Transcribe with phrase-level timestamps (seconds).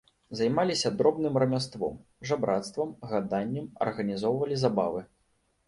[0.37, 1.93] Займаліся дробным рамяством,
[2.31, 5.09] жабрацтвам, гаданнем, арганізоўвалі забавы.